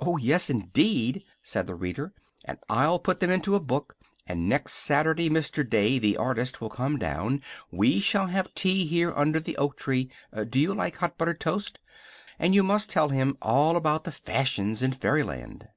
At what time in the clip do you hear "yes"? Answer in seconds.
0.16-0.48